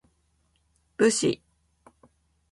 [0.97, 1.39] 武士